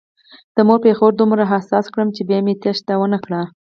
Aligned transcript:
د 0.55 0.57
مور 0.67 0.79
پیغور 0.85 1.11
دومره 1.17 1.43
حساس 1.53 1.85
کړم 1.93 2.09
چې 2.15 2.21
بیا 2.29 2.39
مې 2.45 2.53
تېښته 2.61 2.93
ونه 2.97 3.19
کړه. 3.25 3.41